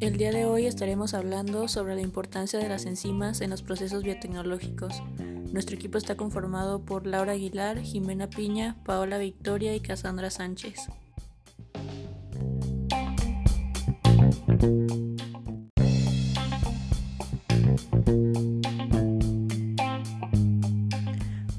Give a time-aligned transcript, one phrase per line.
[0.00, 4.02] El día de hoy estaremos hablando sobre la importancia de las enzimas en los procesos
[4.02, 5.02] biotecnológicos.
[5.52, 10.88] Nuestro equipo está conformado por Laura Aguilar, Jimena Piña, Paola Victoria y Cassandra Sánchez.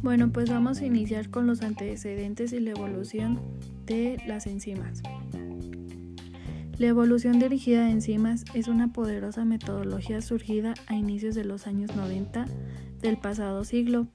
[0.01, 3.39] Bueno, pues vamos a iniciar con los antecedentes y la evolución
[4.25, 5.01] las enzimas.
[6.77, 11.95] La evolución dirigida de enzimas es una poderosa metodología surgida a inicios de los años
[11.95, 12.45] 90
[13.01, 14.07] del pasado siglo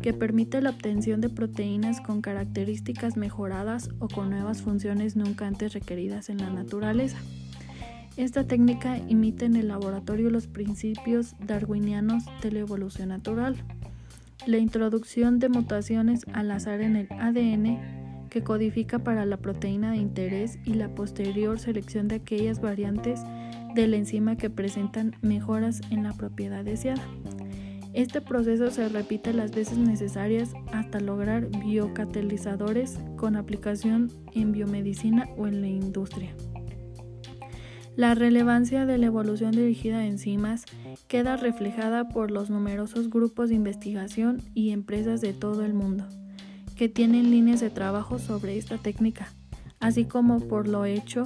[0.00, 5.72] que permite la obtención de proteínas con características mejoradas o con nuevas funciones nunca antes
[5.72, 7.18] requeridas en la naturaleza.
[8.16, 13.56] Esta técnica imita en el laboratorio los principios darwinianos de la evolución natural.
[14.46, 19.98] La introducción de mutaciones al azar en el ADN que codifica para la proteína de
[19.98, 23.20] interés y la posterior selección de aquellas variantes
[23.74, 27.02] de la enzima que presentan mejoras en la propiedad deseada.
[27.92, 35.46] Este proceso se repite las veces necesarias hasta lograr biocatalizadores con aplicación en biomedicina o
[35.46, 36.34] en la industria.
[37.96, 40.66] La relevancia de la evolución dirigida a enzimas
[41.08, 46.06] queda reflejada por los numerosos grupos de investigación y empresas de todo el mundo
[46.76, 49.28] que tienen líneas de trabajo sobre esta técnica,
[49.80, 51.24] así como por lo hecho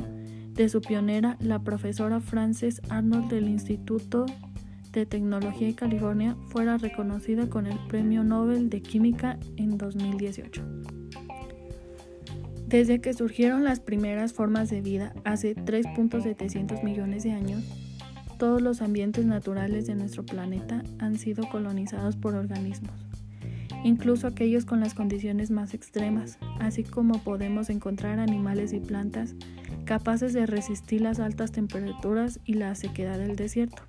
[0.55, 4.27] de su pionera, la profesora Frances Arnold del Instituto
[4.93, 10.63] de Tecnología de California, fuera reconocida con el Premio Nobel de Química en 2018.
[12.67, 17.65] Desde que surgieron las primeras formas de vida hace 3.700 millones de años,
[18.39, 23.10] todos los ambientes naturales de nuestro planeta han sido colonizados por organismos,
[23.85, 29.35] incluso aquellos con las condiciones más extremas, así como podemos encontrar animales y plantas
[29.85, 33.83] capaces de resistir las altas temperaturas y la sequedad del desierto,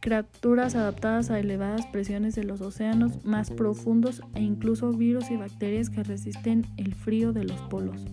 [0.00, 5.90] criaturas adaptadas a elevadas presiones de los océanos más profundos e incluso virus y bacterias
[5.90, 8.06] que resisten el frío de los polos.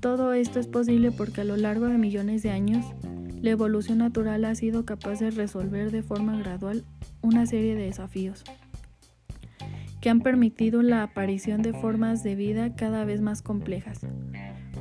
[0.00, 2.84] Todo esto es posible porque a lo largo de millones de años,
[3.40, 6.84] la evolución natural ha sido capaz de resolver de forma gradual
[7.20, 8.44] una serie de desafíos
[10.00, 14.00] que han permitido la aparición de formas de vida cada vez más complejas.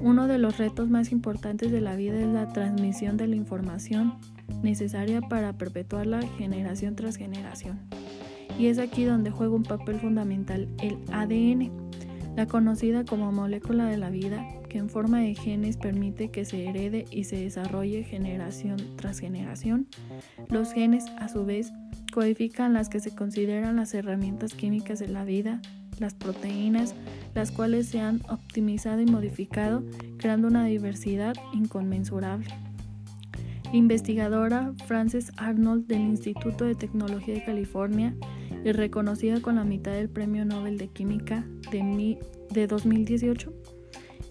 [0.02, 4.16] Uno de los retos más importantes de la vida es la transmisión de la información
[4.62, 7.80] necesaria para perpetuarla generación tras generación.
[8.60, 11.72] Y es aquí donde juega un papel fundamental el ADN,
[12.36, 16.68] la conocida como molécula de la vida, que en forma de genes permite que se
[16.68, 19.88] herede y se desarrolle generación tras generación.
[20.50, 21.72] Los genes, a su vez,
[22.18, 25.62] codifican las que se consideran las herramientas químicas de la vida,
[26.00, 26.96] las proteínas,
[27.36, 29.84] las cuales se han optimizado y modificado,
[30.18, 32.48] creando una diversidad inconmensurable.
[33.66, 38.16] La investigadora Frances Arnold del Instituto de Tecnología de California
[38.66, 42.18] y reconocida con la mitad del Premio Nobel de Química de,
[42.50, 43.54] de 2018,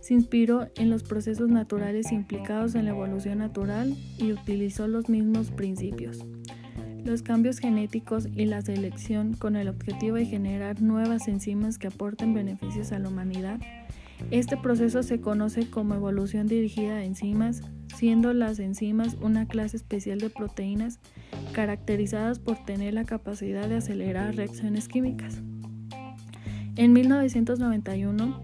[0.00, 5.52] se inspiró en los procesos naturales implicados en la evolución natural y utilizó los mismos
[5.52, 6.26] principios.
[7.06, 12.34] Los cambios genéticos y la selección con el objetivo de generar nuevas enzimas que aporten
[12.34, 13.60] beneficios a la humanidad.
[14.32, 17.62] Este proceso se conoce como evolución dirigida de enzimas,
[17.94, 20.98] siendo las enzimas una clase especial de proteínas
[21.52, 25.40] caracterizadas por tener la capacidad de acelerar reacciones químicas.
[26.74, 28.42] En 1991,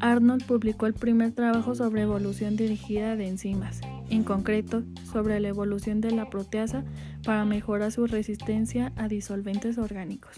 [0.00, 3.80] Arnold publicó el primer trabajo sobre evolución dirigida de enzimas,
[4.12, 6.84] en concreto sobre la evolución de la proteasa
[7.24, 10.36] para mejorar su resistencia a disolventes orgánicos.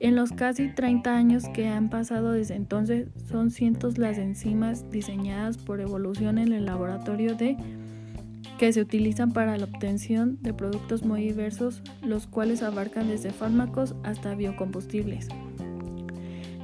[0.00, 5.56] En los casi 30 años que han pasado desde entonces, son cientos las enzimas diseñadas
[5.56, 7.56] por evolución en el laboratorio de
[8.58, 13.94] que se utilizan para la obtención de productos muy diversos, los cuales abarcan desde fármacos
[14.02, 15.28] hasta biocombustibles.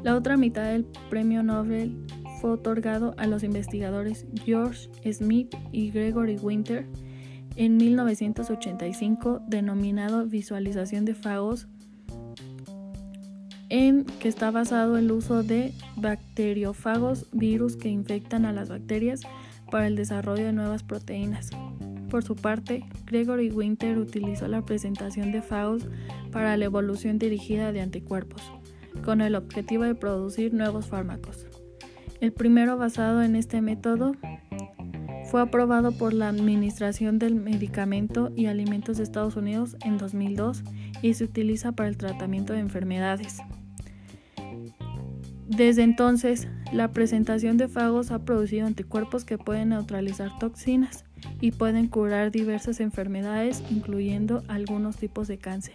[0.03, 1.95] La otra mitad del premio Nobel
[2.41, 6.87] fue otorgado a los investigadores George Smith y Gregory Winter
[7.57, 11.69] en 1985, denominado Visualización de fagos
[13.69, 19.21] en que está basado el uso de bacteriófagos, virus que infectan a las bacterias
[19.71, 21.51] para el desarrollo de nuevas proteínas.
[22.11, 25.87] Por su parte, Gregory Winter utilizó la presentación de fagos
[26.33, 28.43] para la evolución dirigida de anticuerpos,
[29.05, 31.50] con el objetivo de producir nuevos fármacos.
[32.21, 34.15] El primero basado en este método
[35.31, 40.63] fue aprobado por la Administración del Medicamento y Alimentos de Estados Unidos en 2002
[41.01, 43.39] y se utiliza para el tratamiento de enfermedades.
[45.49, 51.05] Desde entonces, La presentación de fagos ha producido anticuerpos que pueden neutralizar toxinas
[51.41, 55.75] y pueden curar diversas enfermedades, incluyendo algunos tipos de cáncer.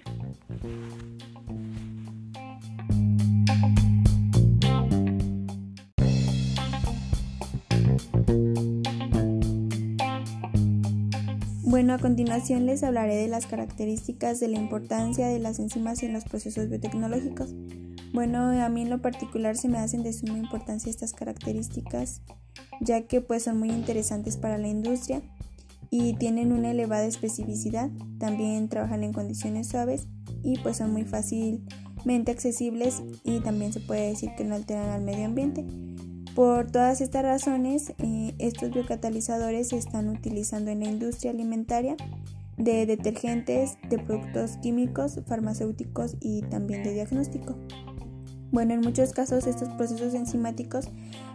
[11.75, 16.13] Bueno, a continuación les hablaré de las características de la importancia de las enzimas en
[16.13, 17.53] los procesos biotecnológicos.
[18.13, 22.21] Bueno, a mí en lo particular se me hacen de suma importancia estas características,
[22.79, 25.21] ya que pues son muy interesantes para la industria
[25.89, 27.89] y tienen una elevada especificidad.
[28.19, 30.07] También trabajan en condiciones suaves
[30.43, 35.03] y pues son muy fácilmente accesibles y también se puede decir que no alteran al
[35.03, 35.65] medio ambiente.
[36.35, 41.95] Por todas estas razones, eh, estos biocatalizadores se están utilizando en la industria alimentaria
[42.57, 47.55] de detergentes, de productos químicos, farmacéuticos y también de diagnóstico.
[48.51, 50.89] Bueno, en muchos casos estos procesos enzimáticos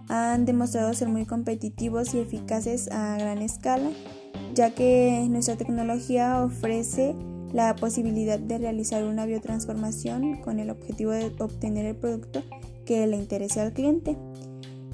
[0.09, 3.91] han demostrado ser muy competitivos y eficaces a gran escala,
[4.55, 7.15] ya que nuestra tecnología ofrece
[7.55, 12.43] la posibilidad de realizar una biotransformación con el objetivo de obtener el producto
[12.85, 14.19] que le interese al cliente.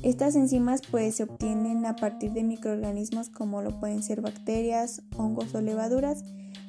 [0.06, 5.53] Estas enzimas pues se obtienen a partir de microorganismos como lo pueden ser bacterias, hongos
[5.53, 6.23] o levaduras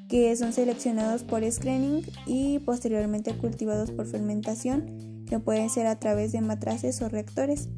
[0.10, 6.32] que son seleccionados por screening y posteriormente cultivados por fermentación que pueden ser a través
[6.32, 7.70] de matraces o reactores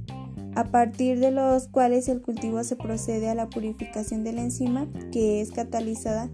[0.56, 4.88] a partir de los cuales el cultivo se procede a la purificación de la enzima
[5.11, 6.29] que es catalizada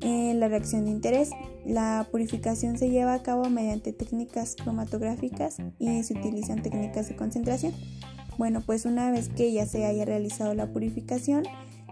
[0.00, 1.30] en la reacción de interés.
[1.64, 7.72] La purificación se lleva a cabo mediante técnicas cromatográficas y se utilizan técnicas de concentración.
[8.38, 11.44] Bueno, pues una vez que ya se haya realizado la purificación,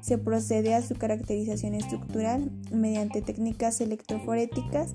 [0.02, 4.92] se procede a su caracterización estructural mediante técnicas electroforéticas,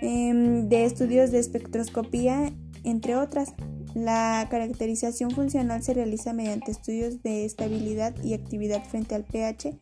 [0.00, 3.52] em, de estudios de espectroscopía, entre otras.
[3.94, 9.76] La caracterización funcional se realiza mediante estudios de estabilidad y actividad frente al pH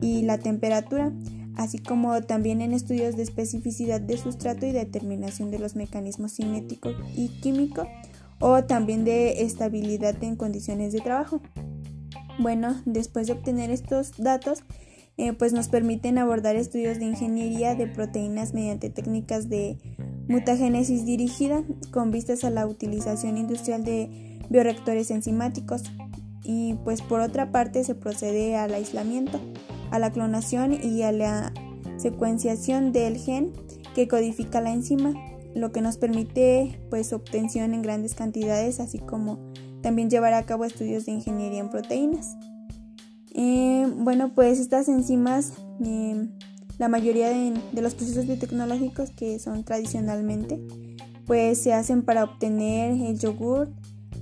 [0.00, 1.12] y la temperatura,
[1.56, 6.94] así como también en estudios de especificidad de sustrato y determinación de los mecanismos cinéticos
[7.14, 7.88] y químicos
[8.40, 11.40] o también de estabilidad en condiciones de trabajo.
[12.38, 14.62] Bueno, después de obtener estos datos,
[15.16, 19.76] eh, pues nos permiten abordar estudios de ingeniería de proteínas mediante técnicas de
[20.28, 25.82] mutagénesis dirigida con vistas a la utilización industrial de bioreactores enzimáticos.
[26.44, 29.40] Y pues por otra parte se procede al aislamiento,
[29.90, 31.52] a la clonación y a la
[31.96, 33.52] secuenciación del gen
[33.94, 35.12] que codifica la enzima
[35.58, 39.52] lo que nos permite pues obtención en grandes cantidades, así como
[39.82, 42.36] también llevar a cabo estudios de ingeniería en proteínas.
[44.08, 45.52] Bueno, pues estas enzimas,
[45.84, 46.28] eh,
[46.78, 50.60] la mayoría de, de, los procesos biotecnológicos que son tradicionalmente,
[51.26, 53.68] pues se hacen para obtener el yogur,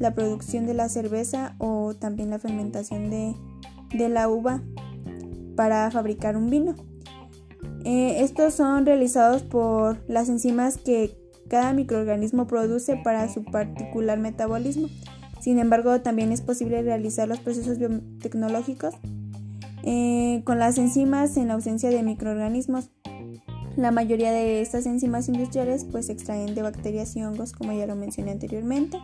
[0.01, 3.35] la producción de la cerveza o también la fermentación de,
[3.95, 4.63] de la uva
[5.55, 6.75] para fabricar un vino.
[7.85, 11.17] Eh, estos son realizados por las enzimas que
[11.49, 14.89] cada microorganismo produce para su particular metabolismo.
[15.41, 18.95] Sin embargo, también es posible realizar los procesos biotecnológicos
[19.85, 22.91] eh, con las enzimas en ausencia de microorganismos.
[23.77, 27.87] La mayoría de estas enzimas industriales pues se extraen de bacterias y hongos, como ya
[27.87, 28.99] lo mencioné anteriormente.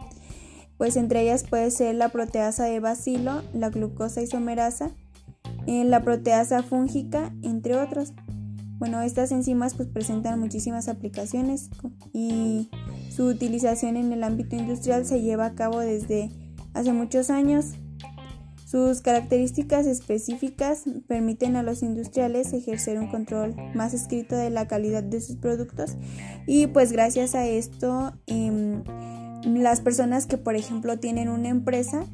[0.79, 4.91] Pues entre ellas puede ser la proteasa de bacilo, la glucosa isomerasa,
[5.67, 8.13] eh, la proteasa fúngica, entre otros.
[8.83, 11.71] Bueno, estas enzimas pues presentan muchísimas aplicaciones
[12.13, 12.69] y
[13.15, 16.33] su utilización en el ámbito industrial se lleva a cabo desde
[16.75, 17.75] hace muchos años.
[18.67, 25.05] Sus características específicas permiten a los industriales ejercer un control más escrito de la calidad
[25.05, 25.95] de sus productos
[26.49, 28.83] y pues gracias a esto em,
[29.45, 32.05] las personas que por ejemplo tienen una empresa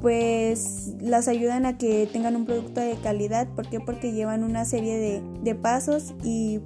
[0.00, 3.48] pues las ayudan a que tengan un producto de calidad.
[3.48, 3.80] ¿Por qué?
[3.80, 6.60] Porque llevan una serie de, pasos y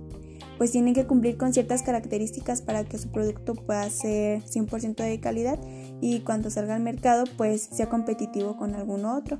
[0.59, 5.21] pues tienen que cumplir con ciertas características para que su producto pueda ser 100% de
[5.21, 5.59] calidad
[6.01, 9.39] y cuando salga al mercado pues sea competitivo con algún otro.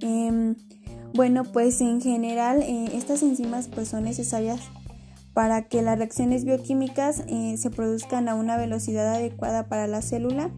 [0.00, 0.54] Em,
[1.14, 4.60] bueno, pues en general eh, estas enzimas pues son necesarias
[5.34, 10.50] para que las reacciones bioquímicas eh, se produzcan a una velocidad adecuada para la célula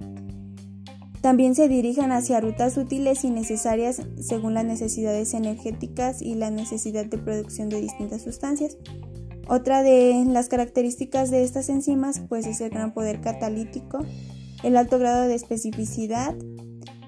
[1.25, 7.07] también se dirijan hacia rutas útiles y necesarias según las necesidades energéticas y la necesidad
[7.07, 8.77] de producción de distintas sustancias.
[9.49, 14.05] Otra de las características de estas enzimas pues es el gran poder catalítico,
[14.65, 16.35] el alto grado de especificidad,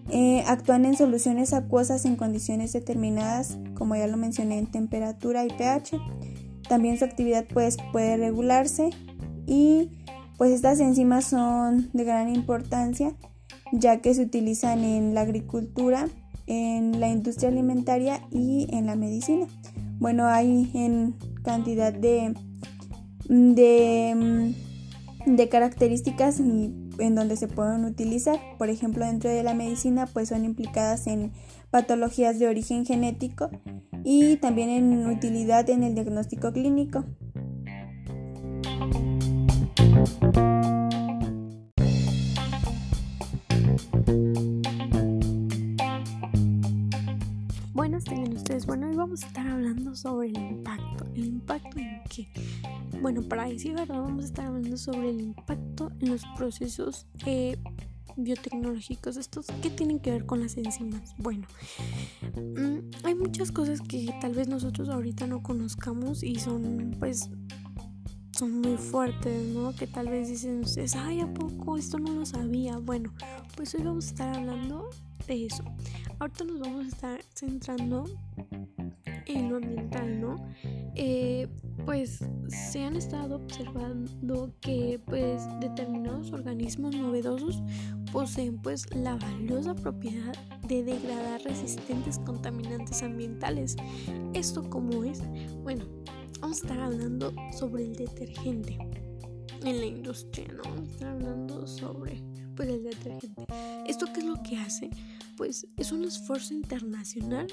[0.09, 5.49] eh, actúan en soluciones acuosas en condiciones determinadas, como ya lo mencioné, en temperatura y
[5.49, 6.01] pH.
[6.71, 8.89] También su actividad pues, puede regularse
[9.47, 9.91] y
[10.39, 13.15] pues estas enzimas son de gran importancia
[13.73, 16.09] ya que se utilizan en la agricultura,
[16.47, 19.47] en la industria alimentaria y en la medicina.
[19.99, 22.35] Bueno, hay en cantidad de,
[23.29, 24.55] de,
[25.27, 28.39] de características en donde se pueden utilizar.
[28.59, 31.33] Por ejemplo, dentro de la medicina, pues son implicadas en
[31.71, 33.51] patologías de origen genético
[34.05, 37.05] y también en utilidad en el diagnóstico clínico.
[53.17, 57.57] Bueno, para verdad, vamos a estar hablando sobre el impacto en los procesos eh,
[58.15, 59.17] biotecnológicos.
[59.17, 61.15] ¿Estos qué tienen que ver con las enzimas?
[61.17, 61.47] Bueno,
[62.35, 67.31] mm, hay muchas cosas que tal vez nosotros ahorita no conozcamos y son pues
[68.33, 69.75] son muy fuertes, ¿no?
[69.75, 71.79] Que tal vez dicen ustedes, ay, ¿a poco?
[71.79, 72.77] Esto no lo sabía.
[72.77, 73.15] Bueno,
[73.57, 74.91] pues hoy vamos a estar hablando
[75.27, 75.65] de eso.
[76.19, 78.05] Ahorita nos vamos a estar centrando
[79.25, 80.37] en lo ambiental, ¿no?
[80.95, 81.49] Eh,
[81.87, 87.63] pues se han estado observando que pues determinados organismos novedosos
[88.13, 90.35] poseen pues la valiosa propiedad
[90.67, 93.77] de degradar resistentes contaminantes ambientales.
[94.35, 95.23] ¿Esto cómo es?
[95.63, 95.85] Bueno,
[96.41, 98.77] vamos a estar hablando sobre el detergente
[99.65, 100.65] en la industria, ¿no?
[100.65, 102.21] Vamos a estar hablando sobre
[102.57, 103.47] pues el detergente.
[103.87, 104.91] ¿Esto qué es lo que hace?
[105.37, 107.47] Pues es un esfuerzo internacional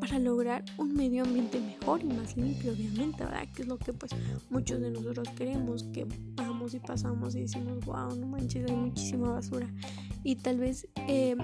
[0.00, 3.48] para lograr un medio ambiente mejor y más limpio, obviamente, ¿verdad?
[3.54, 4.12] Que es lo que pues
[4.50, 9.30] muchos de nosotros queremos, que vamos y pasamos y decimos, wow, no manches, hay muchísima
[9.30, 9.72] basura.
[10.22, 11.36] Y tal vez, eh,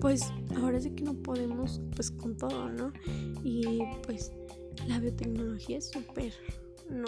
[0.00, 2.92] pues ahora sí que no podemos pues con todo, ¿no?
[3.42, 4.32] Y pues
[4.86, 6.32] la biotecnología es súper,
[6.90, 7.06] no,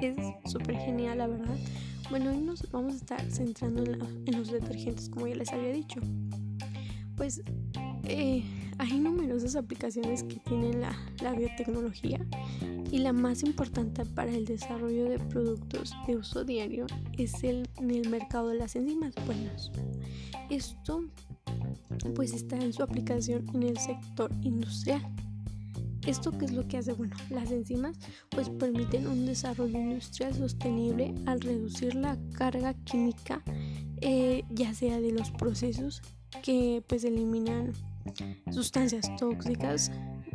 [0.00, 0.16] es
[0.50, 1.56] súper genial, la verdad.
[2.10, 6.00] Bueno, hoy nos vamos a estar centrando en, los detergentes, como ya les había dicho.
[7.16, 7.40] Pues
[8.02, 8.42] eh,
[8.78, 12.18] hay numerosas aplicaciones que tienen la, la, biotecnología
[12.90, 16.86] y la más importante para el desarrollo de productos de uso diario
[17.16, 19.14] es el, en el mercado de las enzimas.
[19.24, 19.48] Bueno,
[20.50, 21.04] esto
[22.16, 25.00] pues está en su aplicación en el sector industrial
[26.10, 26.92] ¿Esto qué es lo que hace?
[26.92, 27.96] Bueno, las enzimas
[28.30, 33.44] pues permiten un desarrollo industrial sostenible al reducir la carga química
[34.00, 36.02] eh, ya sea de los procesos
[36.42, 37.74] que pues eliminan
[38.50, 39.92] sustancias tóxicas,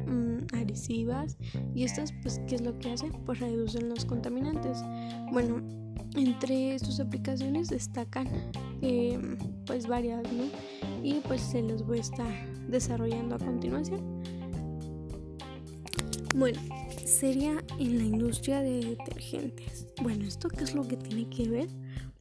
[0.07, 1.35] mm, agresivas
[1.73, 3.11] y estas pues qué es lo que hace?
[3.25, 4.81] Pues reducen los contaminantes.
[5.33, 5.61] Bueno,
[6.15, 8.29] entre sus aplicaciones destacan
[8.81, 9.19] eh,
[9.65, 10.45] pues varias, ¿no?
[11.03, 14.23] Y pues se los voy a estar desarrollando a continuación.
[16.35, 16.59] Bueno,
[17.05, 19.87] sería en la industria de detergentes.
[20.03, 21.69] Bueno, ¿esto qué es lo que tiene que ver?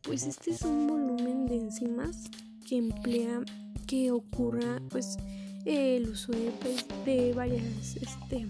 [0.03, 2.31] Pues este es un volumen de enzimas
[2.65, 3.43] que emplea
[3.89, 5.17] que ocurra pues
[5.65, 8.47] el uso de, pues, de varias este,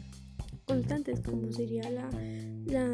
[0.67, 2.11] constantes como sería la,
[2.67, 2.93] la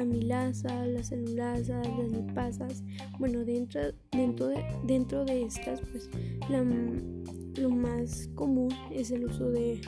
[0.00, 2.84] amilasa, la celulasa, las lipasas.
[3.18, 3.80] Bueno, dentro,
[4.12, 6.08] dentro, de, dentro de estas pues
[7.56, 9.80] lo más común es el uso de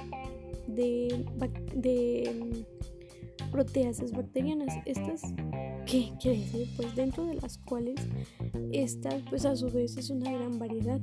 [0.67, 1.27] de,
[1.75, 2.65] de
[3.51, 4.75] proteasas bacterianas.
[4.85, 5.23] Estas,
[5.87, 6.69] ¿qué quiere decir?
[6.77, 8.01] Pues dentro de las cuales
[8.73, 11.01] estas, pues a su vez es una gran variedad.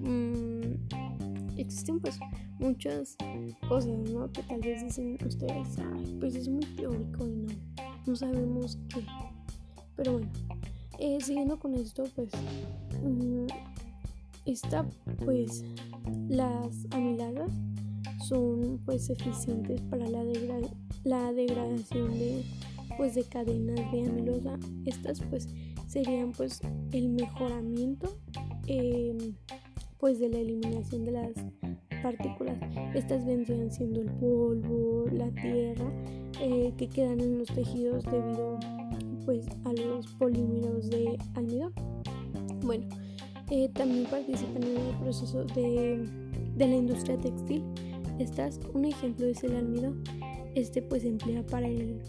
[0.00, 2.18] Mm, existen pues
[2.58, 3.16] muchas
[3.68, 4.30] cosas, ¿no?
[4.32, 5.68] Que tal vez dicen ustedes,
[6.20, 7.52] pues es muy teórico y no,
[8.06, 9.04] no sabemos qué.
[9.96, 10.30] Pero bueno,
[10.98, 12.30] eh, siguiendo con esto, pues
[13.02, 13.46] mm,
[14.46, 14.86] está
[15.24, 15.64] pues
[16.28, 17.50] las amiladas
[18.20, 20.22] son pues eficientes para la,
[21.04, 22.44] la degradación de
[22.96, 25.48] pues de cadenas de amilosa estas pues
[25.86, 26.60] serían pues
[26.92, 28.08] el mejoramiento
[28.66, 29.34] em,
[29.98, 31.32] pues de la eliminación de las
[32.02, 32.56] partículas.
[32.94, 35.92] Estas vendrían siendo el polvo la tierra
[36.40, 38.58] eh, que quedan en los tejidos debido
[39.24, 41.72] pues a los polímeros de almidón.
[42.62, 42.86] Bueno
[43.50, 46.08] eh, también participan en el proceso de,
[46.56, 47.62] de la industria textil
[48.22, 50.02] estas, un ejemplo es el almidón.
[50.54, 52.00] Este pues se emplea para el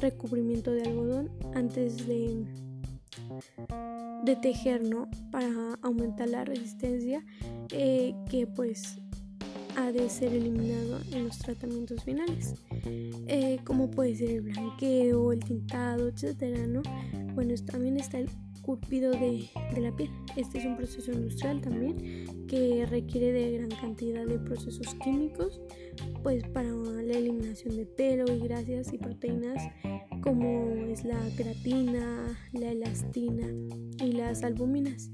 [0.00, 2.44] recubrimiento de algodón antes de,
[4.24, 5.08] de tejer, ¿no?
[5.30, 5.48] Para
[5.82, 7.24] aumentar la resistencia
[7.70, 9.00] eh, que pues
[9.76, 12.54] ha de ser eliminado en los tratamientos finales.
[12.84, 16.82] Eh, como puede ser el blanqueo, el tintado, etcétera, ¿no?
[17.34, 18.28] Bueno, también está el
[18.68, 20.10] curpido de, de, la piel.
[20.36, 25.58] Este es un proceso industrial también que requiere de gran cantidad de procesos químicos
[26.22, 29.72] pues para la eliminación de pelo y grasas y proteínas
[30.20, 33.46] como es la creatina, la elastina
[34.04, 35.08] y las albuminas.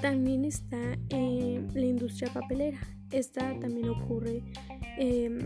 [0.00, 2.78] también está eh, la industria papelera.
[3.10, 4.44] Esta también ocurre
[4.96, 5.40] em,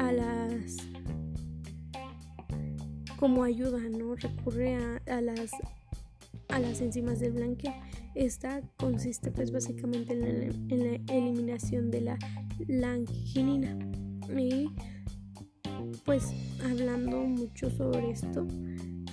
[0.00, 0.78] a las
[3.24, 4.16] como ayuda, ¿no?
[4.16, 4.76] Recurre
[5.06, 5.50] a, las
[6.54, 7.74] a las enzimas del blanqueo.
[8.14, 10.20] Esta consiste pues básicamente en
[10.68, 12.18] la, eliminación de la
[12.68, 13.76] langinina.
[14.38, 14.70] Y
[16.04, 16.32] pues
[16.64, 18.46] hablando mucho sobre esto,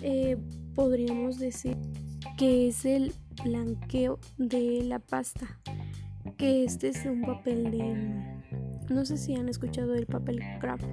[0.04, 0.38] eh,
[0.76, 1.78] podríamos decir
[2.38, 3.12] que es el
[3.44, 5.60] blanqueo de la pasta.
[6.38, 8.41] Que este es un papel de...
[8.90, 10.86] No sé si han escuchado del papel craft.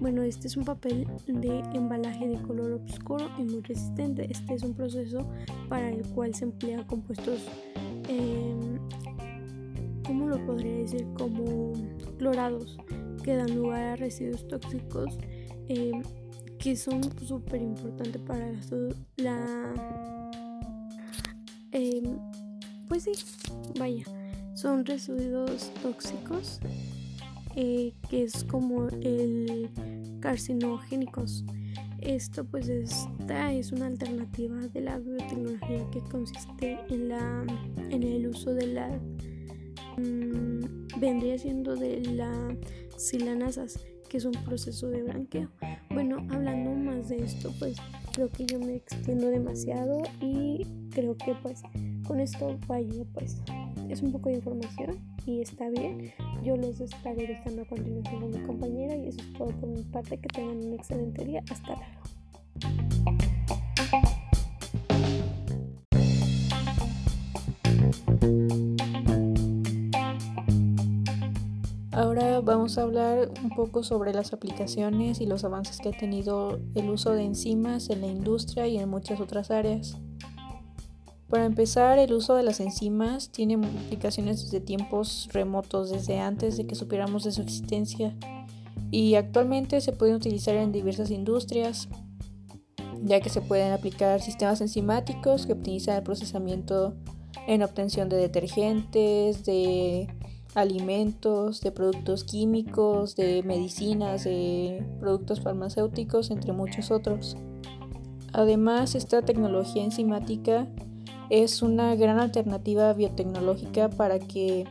[0.00, 4.26] Bueno, este es un papel de embalaje de color oscuro y muy resistente.
[4.30, 5.26] Este es un proceso
[5.68, 7.40] para el cual se emplea compuestos,
[8.08, 8.78] em,
[10.06, 11.06] ¿cómo lo podría decir?
[11.18, 11.72] Como
[12.16, 12.78] clorados
[13.22, 15.18] que dan lugar a residuos tóxicos
[15.68, 16.02] em,
[16.58, 18.52] que son súper importantes para
[19.18, 20.30] la...
[21.72, 22.18] Em,
[22.88, 23.12] pues sí,
[23.78, 24.04] vaya,
[24.54, 26.58] son residuos tóxicos
[27.56, 29.70] eh, que es como el
[30.20, 31.44] carcinogénicos.
[32.00, 37.44] Esto pues esta es una alternativa de la biotecnología que consiste en la
[37.90, 38.88] en el uso de la
[39.98, 42.56] mm, vendría siendo de la
[42.96, 43.78] silanasas
[44.08, 45.50] que es un proceso de blanqueo.
[45.90, 47.76] Bueno, hablando más de esto, pues
[48.12, 51.62] creo que yo me extiendo demasiado y creo que pues
[52.06, 53.40] con esto vaya pues
[53.88, 56.12] es un poco de información y está bien.
[56.42, 59.82] Yo los estaré dejando a continuación con mi compañera y eso es todo por mi
[59.82, 60.18] parte.
[60.18, 61.42] Que tengan un excelente día.
[61.50, 62.00] Hasta luego.
[71.92, 76.58] Ahora vamos a hablar un poco sobre las aplicaciones y los avances que ha tenido
[76.74, 80.00] el uso de enzimas en la industria y en muchas otras áreas.
[81.30, 86.66] Para empezar, el uso de las enzimas tiene aplicaciones desde tiempos remotos, desde antes de
[86.66, 88.16] que supiéramos de su existencia,
[88.90, 91.88] y actualmente se pueden utilizar en diversas industrias,
[93.04, 96.94] ya que se pueden aplicar sistemas enzimáticos que optimizan el procesamiento
[97.46, 100.08] en obtención de detergentes, de
[100.56, 107.36] alimentos, de productos químicos, de medicinas, de productos farmacéuticos, entre muchos otros.
[108.32, 110.66] Además, esta tecnología enzimática
[111.30, 114.66] es una gran alternativa biotecnológica para que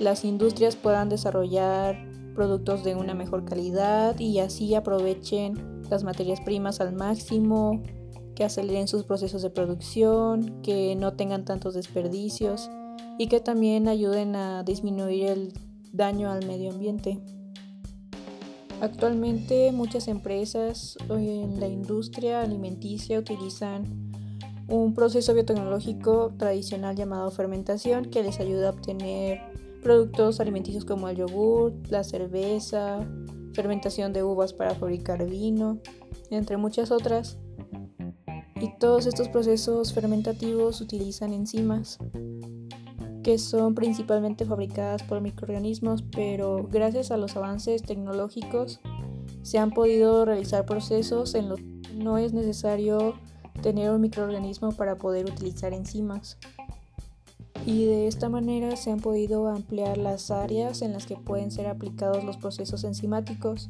[0.00, 1.96] las industrias puedan desarrollar
[2.34, 7.82] productos de una mejor calidad y así aprovechen las materias primas al máximo,
[8.34, 12.70] que aceleren sus procesos de producción, que no tengan tantos desperdicios
[13.18, 15.52] y que también ayuden a disminuir el
[15.92, 17.20] daño al medio ambiente.
[18.80, 24.07] Actualmente muchas empresas en la industria alimenticia utilizan
[24.68, 29.40] un proceso biotecnológico tradicional llamado fermentación que les ayuda a obtener
[29.82, 33.06] productos alimenticios como el yogur, la cerveza,
[33.54, 35.78] fermentación de uvas para fabricar vino,
[36.30, 37.38] entre muchas otras.
[38.60, 41.98] Y todos estos procesos fermentativos utilizan enzimas
[43.22, 48.80] que son principalmente fabricadas por microorganismos, pero gracias a los avances tecnológicos
[49.42, 53.14] se han podido realizar procesos en los que no es necesario
[53.60, 56.38] tener un microorganismo para poder utilizar enzimas.
[57.66, 61.66] Y de esta manera se han podido ampliar las áreas en las que pueden ser
[61.66, 63.68] aplicados los procesos enzimáticos.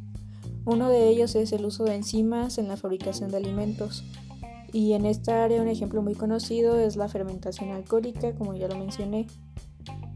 [0.64, 4.04] Uno de ellos es el uso de enzimas en la fabricación de alimentos.
[4.72, 8.76] Y en esta área un ejemplo muy conocido es la fermentación alcohólica, como ya lo
[8.76, 9.26] mencioné,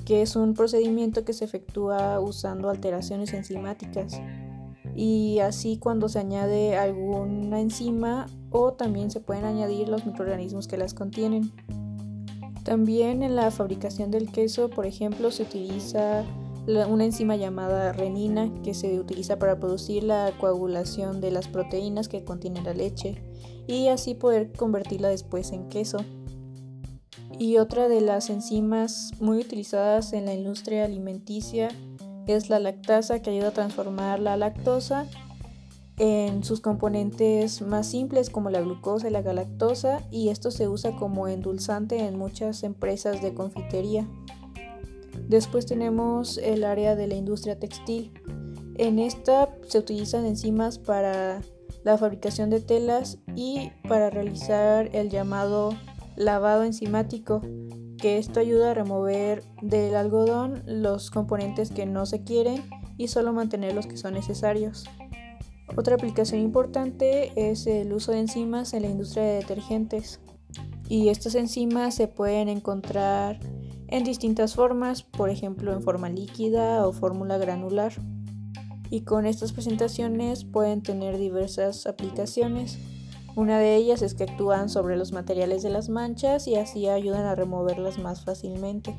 [0.05, 4.21] que es un procedimiento que se efectúa usando alteraciones enzimáticas
[4.95, 10.77] y así cuando se añade alguna enzima o también se pueden añadir los microorganismos que
[10.77, 11.53] las contienen.
[12.65, 16.25] También en la fabricación del queso, por ejemplo, se utiliza
[16.67, 22.25] una enzima llamada renina que se utiliza para producir la coagulación de las proteínas que
[22.25, 23.21] contiene la leche
[23.67, 25.99] y así poder convertirla después en queso.
[27.37, 31.69] Y otra de las enzimas muy utilizadas en la industria alimenticia
[32.29, 35.09] es la lactasa que ayuda a transformar la lactosa
[36.03, 40.97] en sus componentes más simples como la glucosa y la galactosa y esto se usa
[40.97, 44.09] como endulzante en muchas empresas de confitería.
[45.29, 48.13] Después tenemos el área de la industria textil.
[48.75, 51.41] En esta se utilizan enzimas para
[51.85, 55.71] la fabricación de telas y para realizar el llamado
[56.17, 57.43] lavado enzimático,
[57.99, 62.61] que esto ayuda a remover del algodón los componentes que no se quieren
[62.97, 64.85] y solo mantener los que son necesarios.
[65.75, 70.21] Otra aplicación importante es el uso de enzimas en la industria de detergentes.
[70.89, 73.41] Y estas enzimas se pueden encontrar
[73.89, 77.95] en distintas formas, por ejemplo en forma líquida o fórmula granular.
[78.91, 82.79] Y con estas presentaciones pueden tener diversas aplicaciones.
[83.35, 87.25] Una de ellas es que actúan sobre los materiales de las manchas y así ayudan
[87.25, 88.95] a removerlas más fácilmente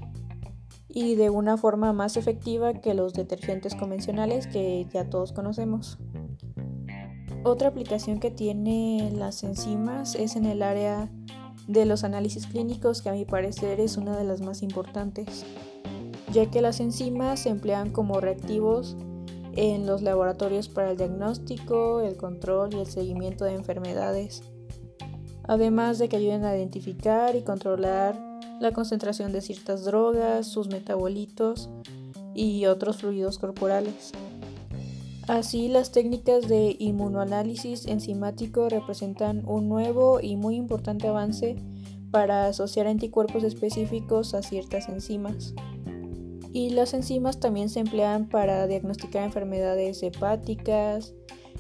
[0.94, 5.98] y de una forma más efectiva que los detergentes convencionales que ya todos conocemos.
[7.46, 11.10] Otra aplicación que tiene las enzimas es en el área
[11.68, 15.46] de los análisis clínicos que a mi parecer es una de las más importantes,
[16.32, 18.96] ya que las enzimas se emplean como reactivos
[19.56, 24.42] en los laboratorios para el diagnóstico, el control y el seguimiento de enfermedades,
[25.44, 28.18] además de que ayuden a identificar y controlar
[28.62, 31.70] la concentración de ciertas drogas, sus metabolitos
[32.34, 34.14] y otros fluidos corporales.
[35.28, 41.56] Así, las técnicas de inmunoanálisis enzimático representan un nuevo y muy importante avance
[42.12, 45.54] para asociar anticuerpos específicos a ciertas enzimas.
[46.52, 51.14] Y las enzimas también se emplean para diagnosticar enfermedades hepáticas,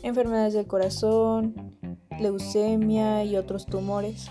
[0.04, 1.56] enfermedades del corazón,
[2.20, 4.28] leucemia y otros tumores.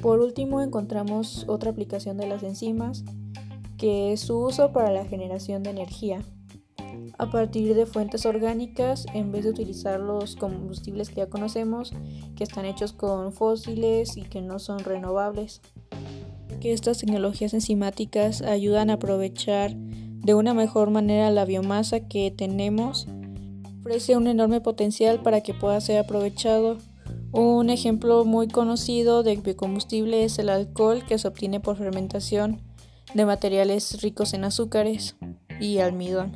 [0.00, 3.04] Por último encontramos otra aplicación de las enzimas,
[3.76, 6.22] que es su uso para la generación de energía
[7.18, 11.92] a partir de fuentes orgánicas en vez de utilizar los combustibles que ya conocemos,
[12.36, 15.60] que están hechos con fósiles y que no son renovables.
[16.60, 23.06] Que estas tecnologías enzimáticas ayudan a aprovechar de una mejor manera la biomasa que tenemos,
[23.80, 26.78] ofrece un enorme potencial para que pueda ser aprovechado
[27.38, 32.62] un ejemplo muy conocido de biocombustible es el alcohol que se obtiene por fermentación
[33.14, 35.16] de materiales ricos en azúcares
[35.60, 36.32] y almidón.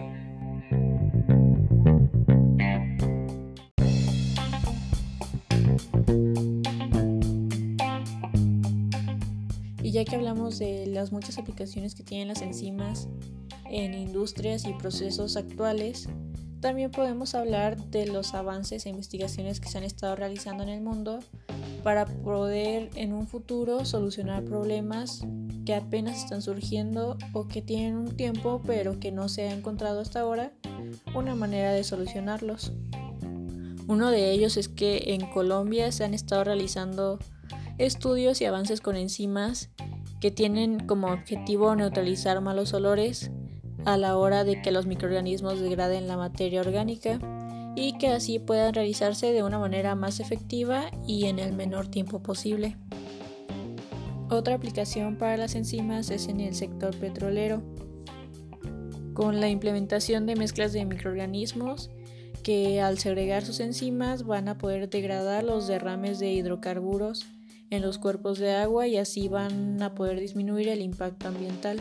[10.10, 13.08] Que hablamos de las muchas aplicaciones que tienen las enzimas
[13.70, 16.08] en industrias y procesos actuales,
[16.58, 20.80] también podemos hablar de los avances e investigaciones que se han estado realizando en el
[20.80, 21.20] mundo
[21.84, 25.24] para poder en un futuro solucionar problemas
[25.64, 30.00] que apenas están surgiendo o que tienen un tiempo pero que no se ha encontrado
[30.00, 30.52] hasta ahora
[31.14, 32.72] una manera de solucionarlos.
[33.86, 37.20] Uno de ellos es que en Colombia se han estado realizando
[37.78, 39.70] estudios y avances con enzimas
[40.20, 43.30] que tienen como objetivo neutralizar malos olores
[43.84, 47.18] a la hora de que los microorganismos degraden la materia orgánica
[47.74, 52.22] y que así puedan realizarse de una manera más efectiva y en el menor tiempo
[52.22, 52.76] posible.
[54.28, 57.62] Otra aplicación para las enzimas es en el sector petrolero,
[59.14, 61.90] con la implementación de mezclas de microorganismos
[62.42, 67.26] que al segregar sus enzimas van a poder degradar los derrames de hidrocarburos
[67.70, 71.78] en los cuerpos de agua y así van a poder disminuir el impacto ambiental.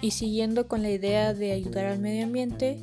[0.00, 2.78] Y siguiendo con la idea de ayudar al medio ambiente,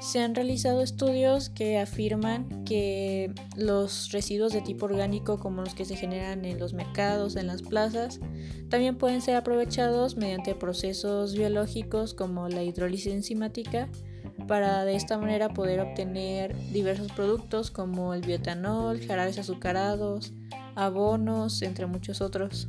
[0.00, 5.84] se han realizado estudios que afirman que los residuos de tipo orgánico como los que
[5.84, 8.20] se generan en los mercados, en las plazas,
[8.68, 13.88] también pueden ser aprovechados mediante procesos biológicos como la hidrólisis enzimática
[14.46, 20.32] para de esta manera poder obtener diversos productos como el bioetanol, jarabes azucarados,
[20.78, 22.68] abonos, entre muchos otros.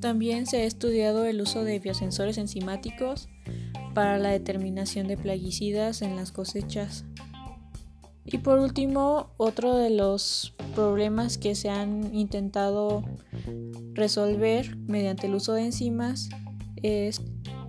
[0.00, 3.28] También se ha estudiado el uso de biosensores enzimáticos
[3.94, 7.04] para la determinación de plaguicidas en las cosechas.
[8.26, 13.02] Y por último, otro de los problemas que se han intentado
[13.94, 16.28] resolver mediante el uso de enzimas
[16.82, 17.22] es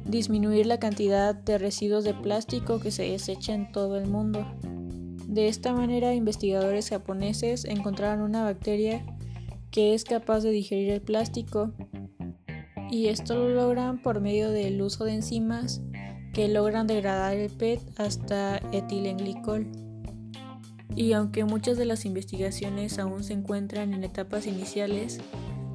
[0.03, 4.45] disminuir la cantidad de residuos de plástico que se desecha en todo el mundo.
[5.25, 9.05] De esta manera, investigadores japoneses encontraron una bacteria
[9.71, 11.73] que es capaz de digerir el plástico
[12.89, 15.82] y esto lo logran por medio del uso de enzimas
[16.34, 19.67] que logran degradar el PET hasta etilenglicol.
[20.95, 25.19] Y aunque muchas de las investigaciones aún se encuentran en etapas iniciales,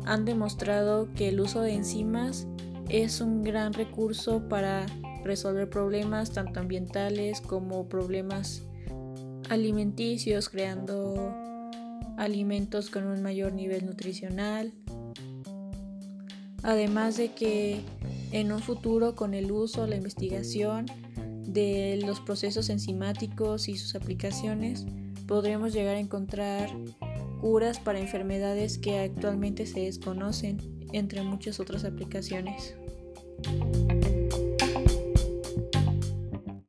[0.05, 2.47] han demostrado que el uso de enzimas
[2.89, 4.87] es un gran recurso para
[5.23, 8.63] resolver problemas tanto ambientales como problemas
[9.49, 11.35] alimenticios, creando
[12.17, 14.73] alimentos con un mayor nivel nutricional
[16.63, 17.81] Además de que
[18.31, 20.87] en un futuro con el uso, la investigación
[21.47, 24.87] de los procesos enzimáticos y sus aplicaciones,
[25.27, 26.71] podremos llegar a encontrar
[27.41, 30.59] curas para enfermedades que actualmente se desconocen,
[30.93, 32.77] entre muchas otras aplicaciones.